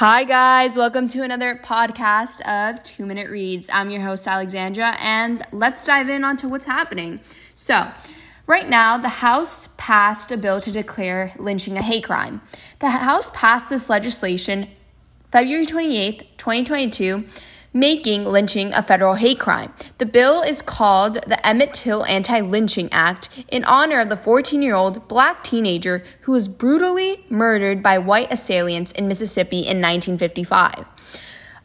Hi, 0.00 0.24
guys. 0.24 0.78
Welcome 0.78 1.08
to 1.08 1.22
another 1.22 1.60
podcast 1.62 2.40
of 2.48 2.82
Two 2.82 3.04
Minute 3.04 3.28
Reads. 3.28 3.68
I'm 3.70 3.90
your 3.90 4.00
host, 4.00 4.26
Alexandra, 4.26 4.96
and 4.98 5.42
let's 5.52 5.84
dive 5.84 6.08
in 6.08 6.24
onto 6.24 6.48
what's 6.48 6.64
happening. 6.64 7.20
So, 7.54 7.86
right 8.46 8.66
now, 8.66 8.96
the 8.96 9.10
House 9.10 9.68
passed 9.76 10.32
a 10.32 10.38
bill 10.38 10.58
to 10.62 10.72
declare 10.72 11.34
lynching 11.36 11.76
a 11.76 11.82
hate 11.82 12.04
crime. 12.04 12.40
The 12.78 12.88
House 12.88 13.30
passed 13.34 13.68
this 13.68 13.90
legislation 13.90 14.68
February 15.32 15.66
28th, 15.66 16.20
2022 16.38 17.26
making 17.72 18.24
lynching 18.24 18.72
a 18.72 18.82
federal 18.82 19.14
hate 19.14 19.38
crime. 19.38 19.72
The 19.98 20.06
bill 20.06 20.42
is 20.42 20.60
called 20.62 21.14
the 21.26 21.44
Emmett 21.46 21.72
Till 21.72 22.04
Anti 22.04 22.40
Lynching 22.40 22.88
Act 22.90 23.44
in 23.48 23.64
honor 23.64 24.00
of 24.00 24.08
the 24.08 24.16
14 24.16 24.62
year 24.62 24.74
old 24.74 25.06
black 25.06 25.44
teenager 25.44 26.02
who 26.22 26.32
was 26.32 26.48
brutally 26.48 27.24
murdered 27.28 27.82
by 27.82 27.98
white 27.98 28.32
assailants 28.32 28.92
in 28.92 29.06
Mississippi 29.06 29.58
in 29.58 29.80
1955. 29.80 30.84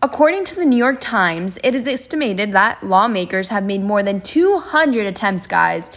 According 0.01 0.43
to 0.45 0.55
the 0.55 0.65
New 0.65 0.77
York 0.77 1.01
Times, 1.01 1.57
it 1.63 1.73
is 1.73 1.87
estimated 1.87 2.51
that 2.51 2.83
lawmakers 2.83 3.49
have 3.49 3.63
made 3.63 3.81
more 3.81 4.03
than 4.03 4.21
200 4.21 5.07
attempts, 5.07 5.47
guys, 5.47 5.89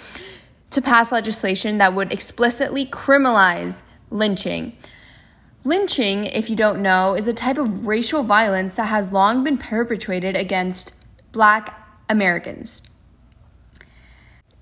to 0.71 0.81
pass 0.81 1.13
legislation 1.13 1.77
that 1.79 1.93
would 1.93 2.11
explicitly 2.11 2.87
criminalize 2.87 3.83
lynching. 4.11 4.75
Lynching, 5.65 6.25
if 6.25 6.49
you 6.49 6.57
don't 6.57 6.81
know, 6.81 7.15
is 7.15 7.27
a 7.27 7.35
type 7.35 7.59
of 7.59 7.87
racial 7.87 8.23
violence 8.23 8.75
that 8.75 8.87
has 8.87 9.13
long 9.13 9.45
been 9.45 9.59
perpetrated 9.59 10.37
against 10.37 10.95
black 11.33 11.75
Americans. 12.09 12.83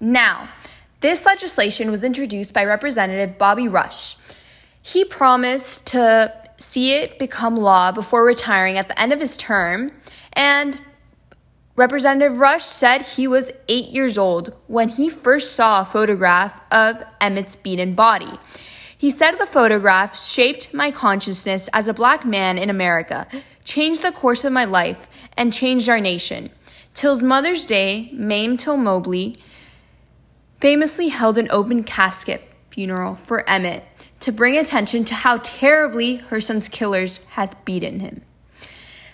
Now, 0.01 0.48
this 1.01 1.27
legislation 1.27 1.90
was 1.90 2.02
introduced 2.02 2.52
by 2.52 2.64
Representative 2.64 3.38
Bobby 3.38 3.68
Rush. 3.68 4.16
He 4.82 5.04
promised 5.04 5.87
to 5.88 6.32
see 6.59 6.92
it 6.92 7.18
become 7.18 7.56
law 7.56 7.92
before 7.92 8.24
retiring 8.24 8.78
at 8.78 8.88
the 8.88 9.01
end 9.01 9.12
of 9.12 9.20
his 9.20 9.37
term, 9.37 9.90
and 10.32 10.80
Representative 11.76 12.38
Rush 12.38 12.65
said 12.65 13.02
he 13.02 13.29
was 13.29 13.52
eight 13.68 13.88
years 13.88 14.16
old 14.16 14.54
when 14.66 14.88
he 14.88 15.10
first 15.10 15.52
saw 15.52 15.82
a 15.82 15.85
photograph 15.85 16.59
of 16.73 17.02
Emmett's 17.20 17.54
beaten 17.54 17.95
body. 17.95 18.38
He 19.07 19.12
said 19.12 19.37
the 19.38 19.46
photograph 19.46 20.18
shaped 20.18 20.74
my 20.74 20.90
consciousness 20.90 21.68
as 21.73 21.87
a 21.87 21.95
black 21.95 22.24
man 22.24 22.59
in 22.59 22.68
America, 22.68 23.29
changed 23.63 24.02
the 24.02 24.10
course 24.10 24.45
of 24.45 24.52
my 24.52 24.65
life, 24.65 25.09
and 25.37 25.52
changed 25.52 25.88
our 25.88 26.01
nation. 26.01 26.51
Till's 26.93 27.23
Mother's 27.23 27.65
Day, 27.65 28.10
Mamie 28.13 28.57
Till 28.57 28.76
Mobley, 28.76 29.38
famously 30.60 31.07
held 31.07 31.38
an 31.38 31.46
open 31.52 31.85
casket 31.85 32.51
funeral 32.71 33.15
for 33.15 33.48
Emmett 33.48 33.85
to 34.18 34.32
bring 34.32 34.57
attention 34.57 35.04
to 35.04 35.15
how 35.15 35.38
terribly 35.41 36.16
her 36.16 36.41
son's 36.41 36.68
killers 36.68 37.18
had 37.29 37.57
beaten 37.65 38.01
him. 38.01 38.23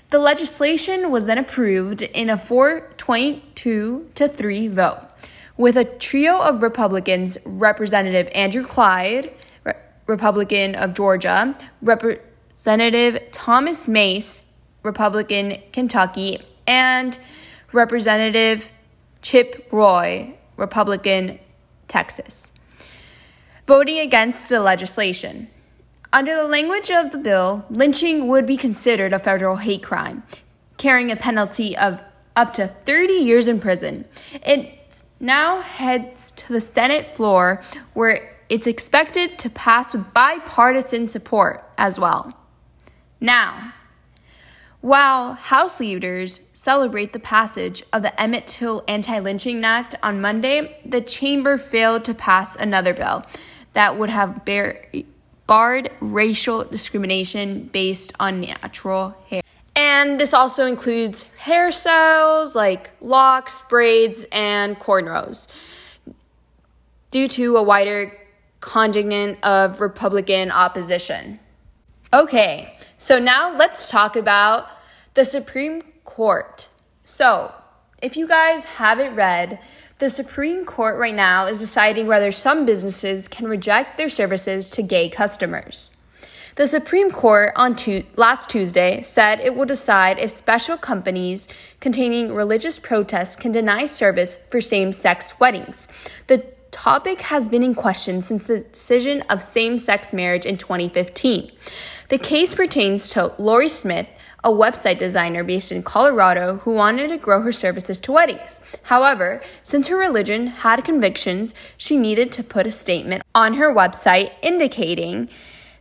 The 0.08 0.18
legislation 0.18 1.10
was 1.10 1.26
then 1.26 1.36
approved 1.36 2.00
in 2.00 2.30
a 2.30 2.38
422 2.38 4.10
to 4.14 4.26
3 4.26 4.68
vote, 4.68 5.02
with 5.58 5.76
a 5.76 5.84
trio 5.84 6.40
of 6.40 6.62
Republicans, 6.62 7.36
Representative 7.44 8.30
Andrew 8.34 8.64
Clyde, 8.64 9.30
Republican 10.12 10.74
of 10.74 10.92
Georgia, 10.92 11.56
Representative 11.80 13.30
Thomas 13.32 13.88
Massie, 13.88 14.44
Republican 14.82 15.56
Kentucky, 15.72 16.38
and 16.66 17.18
Representative 17.72 18.70
Chip 19.22 19.68
Roy, 19.72 20.34
Republican 20.58 21.38
Texas, 21.88 22.52
voting 23.66 23.98
against 23.98 24.50
the 24.50 24.60
legislation. 24.60 25.48
Under 26.12 26.36
the 26.36 26.46
language 26.46 26.90
of 26.90 27.10
the 27.10 27.18
bill, 27.18 27.64
lynching 27.70 28.28
would 28.28 28.44
be 28.44 28.58
considered 28.58 29.14
a 29.14 29.18
federal 29.18 29.56
hate 29.56 29.82
crime, 29.82 30.24
carrying 30.76 31.10
a 31.10 31.16
penalty 31.16 31.74
of 31.74 32.02
up 32.36 32.52
to 32.52 32.68
30 32.68 33.14
years 33.14 33.48
in 33.48 33.60
prison. 33.60 34.04
It 34.44 35.02
now 35.20 35.62
heads 35.62 36.32
to 36.32 36.52
the 36.52 36.60
Senate 36.60 37.16
floor 37.16 37.62
where 37.94 38.31
it's 38.52 38.66
expected 38.66 39.38
to 39.38 39.48
pass 39.48 39.94
with 39.94 40.12
bipartisan 40.12 41.06
support 41.06 41.64
as 41.78 41.98
well. 41.98 42.34
Now, 43.18 43.72
while 44.82 45.32
House 45.32 45.80
leaders 45.80 46.38
celebrate 46.52 47.14
the 47.14 47.18
passage 47.18 47.82
of 47.94 48.02
the 48.02 48.20
Emmett 48.20 48.46
Till 48.46 48.84
Anti 48.86 49.20
Lynching 49.20 49.64
Act 49.64 49.94
on 50.02 50.20
Monday, 50.20 50.76
the 50.84 51.00
chamber 51.00 51.56
failed 51.56 52.04
to 52.04 52.12
pass 52.12 52.54
another 52.54 52.92
bill 52.92 53.24
that 53.72 53.98
would 53.98 54.10
have 54.10 54.44
bar- 54.44 54.84
barred 55.46 55.90
racial 56.00 56.62
discrimination 56.64 57.70
based 57.72 58.12
on 58.20 58.40
natural 58.40 59.16
hair. 59.30 59.40
And 59.74 60.20
this 60.20 60.34
also 60.34 60.66
includes 60.66 61.24
hairstyles 61.40 62.54
like 62.54 62.90
locks, 63.00 63.62
braids, 63.62 64.26
and 64.30 64.78
cornrows. 64.78 65.46
Due 67.10 67.28
to 67.28 67.56
a 67.56 67.62
wider 67.62 68.18
contingent 68.62 69.38
of 69.44 69.82
Republican 69.82 70.50
opposition. 70.50 71.38
Okay, 72.14 72.78
so 72.96 73.18
now 73.18 73.54
let's 73.54 73.90
talk 73.90 74.16
about 74.16 74.68
the 75.12 75.24
Supreme 75.24 75.82
Court. 76.04 76.68
So, 77.04 77.52
if 78.00 78.16
you 78.16 78.26
guys 78.26 78.64
haven't 78.64 79.14
read, 79.14 79.58
the 79.98 80.08
Supreme 80.08 80.64
Court 80.64 80.98
right 80.98 81.14
now 81.14 81.46
is 81.46 81.60
deciding 81.60 82.06
whether 82.06 82.32
some 82.32 82.64
businesses 82.64 83.28
can 83.28 83.46
reject 83.46 83.98
their 83.98 84.08
services 84.08 84.70
to 84.70 84.82
gay 84.82 85.08
customers. 85.08 85.90
The 86.54 86.66
Supreme 86.66 87.10
Court 87.10 87.52
on 87.56 87.74
tu- 87.74 88.04
last 88.16 88.50
Tuesday 88.50 89.00
said 89.00 89.40
it 89.40 89.54
will 89.54 89.64
decide 89.64 90.18
if 90.18 90.30
special 90.30 90.76
companies 90.76 91.48
containing 91.80 92.34
religious 92.34 92.78
protests 92.78 93.36
can 93.36 93.52
deny 93.52 93.86
service 93.86 94.36
for 94.50 94.60
same 94.60 94.92
sex 94.92 95.40
weddings. 95.40 95.88
The 96.26 96.44
topic 96.72 97.20
has 97.20 97.48
been 97.48 97.62
in 97.62 97.74
question 97.74 98.22
since 98.22 98.44
the 98.44 98.60
decision 98.60 99.20
of 99.30 99.40
same 99.42 99.78
sex 99.78 100.12
marriage 100.12 100.44
in 100.44 100.56
2015. 100.56 101.52
The 102.08 102.18
case 102.18 102.54
pertains 102.54 103.10
to 103.10 103.34
Lorie 103.38 103.68
Smith, 103.68 104.08
a 104.42 104.50
website 104.50 104.98
designer 104.98 105.44
based 105.44 105.70
in 105.70 105.84
Colorado 105.84 106.56
who 106.56 106.74
wanted 106.74 107.08
to 107.08 107.16
grow 107.18 107.42
her 107.42 107.52
services 107.52 108.00
to 108.00 108.12
weddings. 108.12 108.60
However, 108.84 109.40
since 109.62 109.86
her 109.88 109.96
religion 109.96 110.48
had 110.48 110.84
convictions, 110.84 111.54
she 111.76 111.96
needed 111.96 112.32
to 112.32 112.42
put 112.42 112.66
a 112.66 112.72
statement 112.72 113.22
on 113.34 113.54
her 113.54 113.72
website 113.72 114.32
indicating 114.42 115.28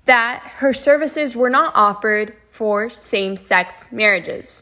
that 0.05 0.41
her 0.57 0.73
services 0.73 1.35
were 1.35 1.49
not 1.49 1.73
offered 1.75 2.35
for 2.49 2.89
same 2.89 3.35
sex 3.35 3.91
marriages. 3.91 4.61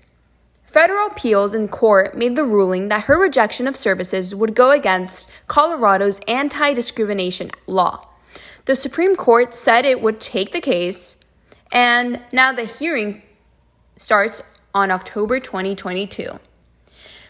Federal 0.70 1.08
appeals 1.08 1.56
in 1.56 1.68
court 1.68 2.16
made 2.16 2.36
the 2.36 2.44
ruling 2.44 2.90
that 2.90 3.06
her 3.06 3.18
rejection 3.18 3.68
of 3.68 3.76
services 3.76 4.36
would 4.36 4.54
go 4.54 4.70
against 4.70 5.28
Colorado's 5.48 6.20
anti 6.28 6.74
discrimination 6.76 7.50
law. 7.66 8.08
The 8.66 8.76
Supreme 8.76 9.16
Court 9.16 9.56
said 9.56 9.84
it 9.84 10.00
would 10.00 10.20
take 10.20 10.52
the 10.52 10.62
case, 10.62 11.18
and 11.72 12.22
now 12.32 12.52
the 12.52 12.66
hearing 12.66 13.24
starts 13.98 14.44
on 14.76 14.92
October 14.92 15.40
2022. 15.40 16.40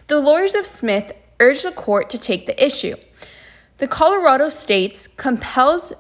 The 0.07 0.19
lawyers 0.19 0.53
of 0.53 0.65
Smith 0.65 1.13
urged 1.39 1.63
the 1.63 1.71
court 1.71 2.09
to 2.09 2.17
take 2.17 2.45
the 2.45 2.61
issue. 2.61 2.97
The 3.77 3.87
Colorado 3.87 4.49
states 4.49 5.07
compels 5.07 5.93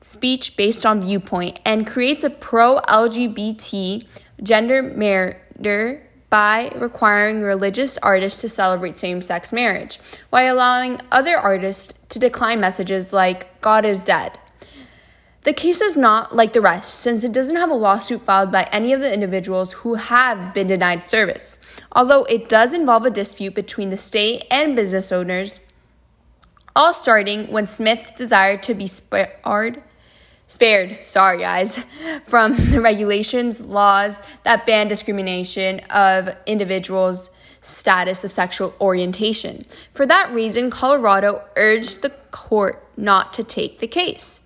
speech 0.00 0.56
based 0.56 0.84
on 0.84 1.02
viewpoint 1.02 1.60
and 1.64 1.86
creates 1.86 2.24
a 2.24 2.30
pro 2.30 2.80
LGBT 2.80 4.08
gender 4.42 4.82
murder 4.82 6.09
by 6.30 6.72
requiring 6.76 7.42
religious 7.42 7.98
artists 7.98 8.40
to 8.40 8.48
celebrate 8.48 8.96
same 8.96 9.20
sex 9.20 9.52
marriage, 9.52 9.98
while 10.30 10.54
allowing 10.54 11.00
other 11.10 11.36
artists 11.36 11.92
to 12.08 12.18
decline 12.18 12.60
messages 12.60 13.12
like 13.12 13.60
God 13.60 13.84
is 13.84 14.02
dead. 14.02 14.38
The 15.42 15.52
case 15.52 15.80
is 15.80 15.96
not 15.96 16.36
like 16.36 16.52
the 16.52 16.60
rest, 16.60 17.00
since 17.00 17.24
it 17.24 17.32
doesn't 17.32 17.56
have 17.56 17.70
a 17.70 17.74
lawsuit 17.74 18.20
filed 18.20 18.52
by 18.52 18.68
any 18.70 18.92
of 18.92 19.00
the 19.00 19.12
individuals 19.12 19.72
who 19.72 19.94
have 19.94 20.52
been 20.52 20.66
denied 20.66 21.06
service. 21.06 21.58
Although 21.92 22.24
it 22.24 22.48
does 22.48 22.72
involve 22.72 23.06
a 23.06 23.10
dispute 23.10 23.54
between 23.54 23.88
the 23.88 23.96
state 23.96 24.44
and 24.50 24.76
business 24.76 25.10
owners, 25.10 25.60
all 26.76 26.92
starting 26.92 27.50
when 27.50 27.66
Smith 27.66 28.12
desired 28.16 28.62
to 28.64 28.74
be 28.74 28.86
spared 28.86 29.82
spared, 30.50 30.98
sorry 31.04 31.38
guys, 31.38 31.78
from 32.26 32.56
the 32.72 32.80
regulations, 32.80 33.64
laws 33.64 34.22
that 34.42 34.66
ban 34.66 34.88
discrimination 34.88 35.78
of 35.90 36.28
individuals' 36.44 37.30
status 37.60 38.24
of 38.24 38.32
sexual 38.32 38.74
orientation. 38.80 39.64
For 39.94 40.06
that 40.06 40.32
reason, 40.32 40.70
Colorado 40.70 41.44
urged 41.56 42.02
the 42.02 42.10
court 42.32 42.84
not 42.96 43.32
to 43.34 43.44
take 43.44 43.78
the 43.78 43.86
case. 43.86 44.40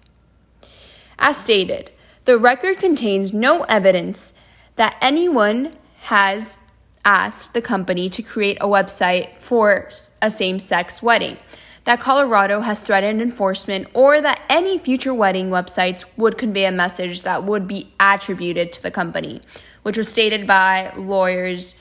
As 1.18 1.38
stated, 1.38 1.90
the 2.26 2.36
record 2.36 2.78
contains 2.78 3.32
no 3.32 3.62
evidence 3.62 4.34
that 4.76 4.96
anyone 5.00 5.72
has 6.00 6.58
asked 7.04 7.54
the 7.54 7.62
company 7.62 8.10
to 8.10 8.22
create 8.22 8.58
a 8.60 8.66
website 8.66 9.38
for 9.38 9.88
a 10.20 10.30
same 10.30 10.58
sex 10.58 11.02
wedding. 11.02 11.38
That 11.84 12.00
Colorado 12.00 12.60
has 12.60 12.80
threatened 12.80 13.20
enforcement 13.20 13.88
or 13.94 14.20
that 14.20 14.40
any 14.48 14.78
future 14.78 15.14
wedding 15.14 15.50
websites 15.50 16.04
would 16.16 16.38
convey 16.38 16.64
a 16.64 16.72
message 16.72 17.22
that 17.22 17.44
would 17.44 17.68
be 17.68 17.92
attributed 18.00 18.72
to 18.72 18.82
the 18.82 18.90
company, 18.90 19.40
which 19.82 19.98
was 19.98 20.08
stated 20.08 20.46
by 20.46 20.92
lawyers 20.96 21.74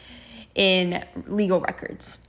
in 0.56 1.04
legal 1.26 1.62
records. 1.62 2.20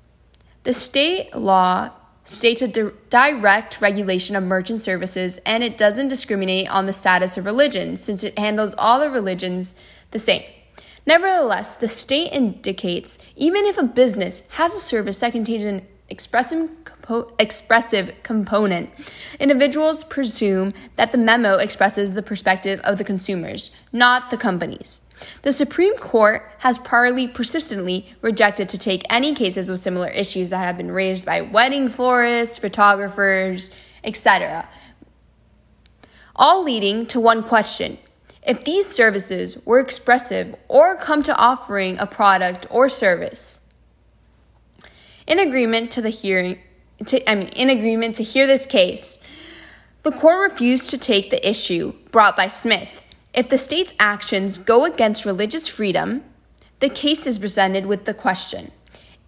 The 0.63 0.73
state 0.73 1.35
law 1.35 1.91
states 2.23 2.63
a 2.63 2.69
di- 2.69 2.91
direct 3.11 3.81
regulation 3.81 4.35
of 4.35 4.45
merchant 4.45 4.81
services 4.81 5.39
and 5.45 5.63
it 5.63 5.77
doesn't 5.77 6.09
discriminate 6.09 6.69
on 6.71 6.87
the 6.87 6.93
status 6.93 7.37
of 7.37 7.45
religion 7.45 7.97
since 7.97 8.25
it 8.25 8.39
handles 8.39 8.75
all 8.79 8.99
the 8.99 9.11
religions 9.11 9.75
the 10.11 10.19
same. 10.19 10.43
Nevertheless, 11.07 11.75
the 11.75 11.89
state 11.89 12.33
indicates 12.33 13.19
even 13.37 13.67
if 13.67 13.77
a 13.77 13.83
business 13.83 14.43
has 14.51 14.75
a 14.75 14.81
service 14.81 15.21
that 15.21 15.33
contains 15.33 15.63
an 15.63 15.87
expressive, 16.09 16.71
compo- 16.85 17.33
expressive 17.39 18.23
component, 18.23 18.91
individuals 19.41 20.05
presume 20.05 20.73
that 20.97 21.13
the 21.13 21.19
memo 21.19 21.57
expresses 21.57 22.15
the 22.15 22.23
perspective 22.23 22.81
of 22.81 22.99
the 22.99 23.05
consumers, 23.05 23.71
not 23.93 24.31
the 24.31 24.37
companies. 24.37 25.01
The 25.43 25.53
Supreme 25.53 25.97
Court 25.97 26.51
has 26.59 26.79
priorly 26.79 27.33
persistently 27.33 28.15
rejected 28.21 28.69
to 28.71 28.79
take 28.79 29.03
any 29.09 29.35
cases 29.35 29.71
with 29.71 29.81
similar 29.81 30.09
issues 30.09 30.51
that 30.51 30.59
have 30.59 30.77
been 30.77 30.91
raised 30.91 31.25
by 31.25 31.41
wedding 31.41 31.89
florists, 31.89 32.59
photographers, 32.59 33.71
etc. 34.03 34.69
All 36.37 36.63
leading 36.63 37.07
to 37.07 37.21
one 37.21 37.43
question. 37.43 37.99
If 38.47 38.65
these 38.65 38.87
services 38.87 39.57
were 39.65 39.81
expressive 39.81 40.55
or 40.69 40.97
come 40.97 41.23
to 41.23 41.37
offering 41.37 41.99
a 41.99 42.07
product 42.07 42.67
or 42.69 42.91
service, 42.91 43.61
in 45.27 45.39
agreement 45.39 45.91
to 45.93 46.03
the 46.03 46.11
hearing, 46.11 46.59
to, 47.07 47.31
I 47.31 47.35
mean, 47.35 47.49
in 47.49 47.71
agreement 47.71 48.15
to 48.17 48.23
hear 48.23 48.47
this 48.47 48.67
case, 48.67 49.19
the 50.03 50.13
court 50.13 50.53
refused 50.53 50.91
to 50.91 50.99
take 50.99 51.31
the 51.31 51.49
issue 51.49 51.95
brought 52.11 52.37
by 52.37 52.49
Smith 52.49 53.03
if 53.35 53.49
the 53.49 53.59
state's 53.59 53.95
actions 53.99 54.59
go 54.59 54.85
against 54.85 55.25
religious 55.25 55.67
freedom, 55.67 56.23
the 56.79 56.89
case 56.89 57.27
is 57.27 57.39
presented 57.39 57.85
with 57.85 58.05
the 58.05 58.15
question 58.15 58.71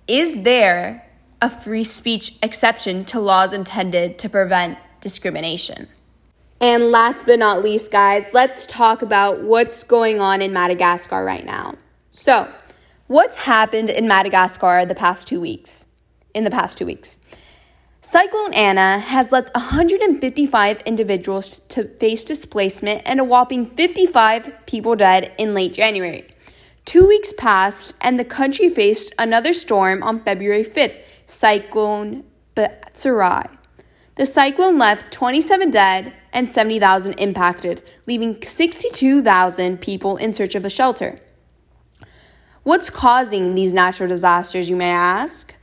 Is 0.06 0.42
there 0.44 1.04
a 1.42 1.50
free 1.50 1.84
speech 1.84 2.36
exception 2.42 3.04
to 3.06 3.20
laws 3.20 3.52
intended 3.52 4.18
to 4.20 4.28
prevent 4.28 4.78
discrimination? 5.00 5.88
And 6.60 6.90
last 6.90 7.26
but 7.26 7.38
not 7.38 7.62
least, 7.62 7.92
guys, 7.92 8.32
let's 8.32 8.64
talk 8.66 9.02
about 9.02 9.42
what's 9.42 9.82
going 9.82 10.20
on 10.20 10.40
in 10.40 10.52
Madagascar 10.52 11.22
right 11.22 11.44
now. 11.44 11.74
So, 12.12 12.48
what's 13.06 13.36
happened 13.36 13.90
in 13.90 14.08
Madagascar 14.08 14.84
the 14.84 14.94
past 14.94 15.28
two 15.28 15.40
weeks? 15.40 15.86
In 16.34 16.44
the 16.44 16.50
past 16.50 16.78
two 16.78 16.86
weeks. 16.86 17.18
Cyclone 18.00 18.54
Ana 18.54 18.98
has 18.98 19.32
left 19.32 19.50
155 19.54 20.80
individuals 20.82 21.58
to 21.68 21.84
face 21.84 22.22
displacement 22.22 23.02
and 23.04 23.18
a 23.18 23.24
whopping 23.24 23.66
55 23.66 24.52
people 24.66 24.94
dead 24.94 25.32
in 25.38 25.54
late 25.54 25.74
January. 25.74 26.28
Two 26.84 27.04
weeks 27.08 27.32
passed, 27.32 27.94
and 28.00 28.16
the 28.16 28.24
country 28.24 28.68
faced 28.68 29.12
another 29.18 29.52
storm 29.52 30.04
on 30.04 30.22
February 30.22 30.62
5th, 30.62 30.96
Cyclone 31.26 32.22
Batsirai. 32.54 33.48
The 34.14 34.24
cyclone 34.24 34.78
left 34.78 35.12
27 35.12 35.70
dead 35.70 36.12
and 36.32 36.48
70,000 36.48 37.14
impacted, 37.14 37.82
leaving 38.06 38.40
62,000 38.40 39.80
people 39.80 40.16
in 40.16 40.32
search 40.32 40.54
of 40.54 40.64
a 40.64 40.70
shelter. 40.70 41.18
What's 42.66 42.90
causing 42.90 43.54
these 43.54 43.72
natural 43.72 44.08
disasters, 44.08 44.68
you 44.68 44.74
may 44.74 44.90
ask? 44.90 45.54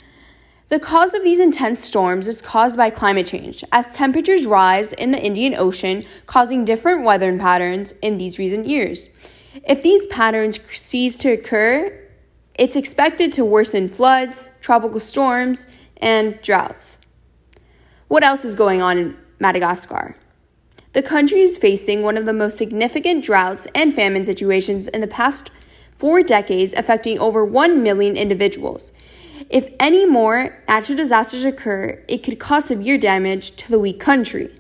The 0.70 0.80
cause 0.80 1.14
of 1.14 1.22
these 1.22 1.38
intense 1.38 1.84
storms 1.84 2.30
is 2.30 2.42
caused 2.42 2.78
by 2.78 2.92
climate 2.92 3.26
change, 3.26 3.62
as 3.74 3.94
temperatures 3.94 4.46
rise 4.46 4.94
in 4.94 5.12
the 5.12 5.22
Indian 5.22 5.54
Ocean, 5.54 6.06
causing 6.28 6.64
different 6.64 7.04
weather 7.04 7.38
patterns 7.38 7.92
in 8.02 8.20
these 8.20 8.40
recent 8.40 8.68
years. 8.68 9.10
If 9.68 9.84
these 9.84 10.06
patterns 10.06 10.62
cease 10.72 11.18
to 11.18 11.34
occur, 11.34 11.94
it's 12.58 12.78
expected 12.78 13.34
to 13.34 13.44
worsen 13.44 13.90
floods, 13.90 14.52
tropical 14.62 15.02
storms, 15.02 15.68
and 15.98 16.42
droughts. 16.42 17.00
What 18.08 18.24
else 18.24 18.46
is 18.46 18.56
going 18.56 18.82
on 18.82 18.98
in 18.98 19.18
Madagascar? 19.40 20.16
The 20.94 21.04
country 21.04 21.42
is 21.42 21.58
facing 21.58 22.02
one 22.02 22.16
of 22.16 22.26
the 22.26 22.32
most 22.32 22.58
significant 22.58 23.26
droughts 23.26 23.68
and 23.76 23.94
famine 23.94 24.24
situations 24.24 24.88
in 24.88 25.02
the 25.02 25.08
past 25.08 25.52
four 26.04 26.22
decades, 26.22 26.74
affecting 26.74 27.18
over 27.18 27.46
1 27.46 27.82
million 27.82 28.18
individuals. 28.18 28.92
If 29.50 29.74
any 29.80 30.06
more 30.06 30.62
natural 30.68 30.98
disasters 30.98 31.46
occur, 31.46 32.04
it 32.10 32.24
could 32.24 32.40
cause 32.40 32.66
severe 32.66 32.98
damage 32.98 33.56
to 33.56 33.72
the 33.72 33.80
weak 33.80 34.02
country. 34.02 34.54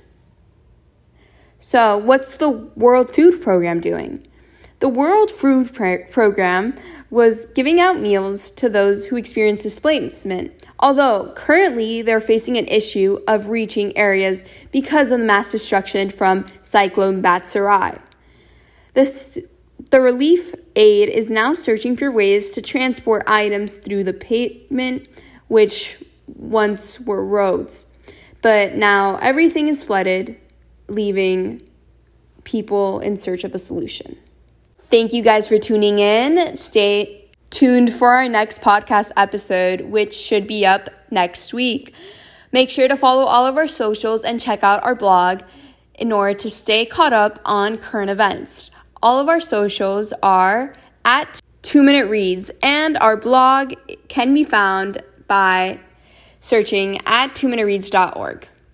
So, 1.59 1.97
what's 1.97 2.37
the 2.37 2.49
World 2.77 3.13
Food 3.13 3.41
Program 3.41 3.81
doing? 3.81 4.25
The 4.79 4.87
World 4.87 5.29
Food 5.29 5.73
Pro- 5.73 6.05
Program 6.05 6.75
was 7.09 7.45
giving 7.47 7.77
out 7.77 7.99
meals 7.99 8.49
to 8.51 8.69
those 8.69 9.07
who 9.07 9.17
experience 9.17 9.63
displacement, 9.63 10.65
although 10.79 11.33
currently 11.35 12.01
they're 12.01 12.21
facing 12.21 12.55
an 12.55 12.67
issue 12.67 13.19
of 13.27 13.49
reaching 13.49 13.97
areas 13.97 14.45
because 14.71 15.11
of 15.11 15.19
the 15.19 15.25
mass 15.25 15.51
destruction 15.51 16.09
from 16.09 16.45
Cyclone 16.61 17.21
Batsirai. 17.21 17.99
This 18.93 19.39
the 19.91 20.01
relief 20.01 20.53
aid 20.75 21.09
is 21.09 21.29
now 21.29 21.53
searching 21.53 21.95
for 21.95 22.11
ways 22.11 22.51
to 22.51 22.61
transport 22.61 23.23
items 23.27 23.77
through 23.77 24.03
the 24.03 24.13
pavement, 24.13 25.07
which 25.47 25.97
once 26.27 26.99
were 26.99 27.25
roads. 27.25 27.85
But 28.41 28.75
now 28.75 29.17
everything 29.17 29.67
is 29.67 29.83
flooded, 29.83 30.37
leaving 30.87 31.61
people 32.43 32.99
in 32.99 33.15
search 33.17 33.43
of 33.43 33.55
a 33.55 33.59
solution. 33.59 34.17
Thank 34.91 35.13
you 35.13 35.23
guys 35.23 35.47
for 35.47 35.57
tuning 35.57 35.99
in. 35.99 36.55
Stay 36.55 37.31
tuned 37.49 37.93
for 37.93 38.09
our 38.09 38.27
next 38.27 38.61
podcast 38.61 39.11
episode, 39.15 39.81
which 39.81 40.13
should 40.13 40.47
be 40.47 40.65
up 40.65 40.89
next 41.09 41.53
week. 41.53 41.95
Make 42.51 42.69
sure 42.69 42.87
to 42.87 42.97
follow 42.97 43.23
all 43.23 43.47
of 43.47 43.57
our 43.57 43.67
socials 43.67 44.23
and 44.23 44.39
check 44.39 44.63
out 44.63 44.83
our 44.83 44.95
blog 44.95 45.41
in 45.95 46.11
order 46.11 46.37
to 46.39 46.49
stay 46.49 46.85
caught 46.85 47.13
up 47.13 47.39
on 47.45 47.77
current 47.77 48.09
events. 48.09 48.71
All 49.03 49.19
of 49.19 49.27
our 49.27 49.41
socials 49.41 50.13
are 50.23 50.71
at 51.03 51.41
Two 51.61 51.83
Minute 51.83 52.07
Reads, 52.07 52.51
and 52.63 52.97
our 52.99 53.17
blog 53.17 53.73
can 54.07 54.33
be 54.33 54.45
found 54.45 55.03
by 55.27 55.81
searching 56.39 56.99
at 57.05 57.35
twominutereads.org. 57.35 58.47